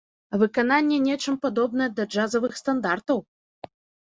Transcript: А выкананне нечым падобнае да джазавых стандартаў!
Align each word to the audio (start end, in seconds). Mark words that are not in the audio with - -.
А 0.35 0.37
выкананне 0.43 0.97
нечым 1.07 1.35
падобнае 1.43 1.89
да 2.01 2.07
джазавых 2.15 2.57
стандартаў! 2.63 3.23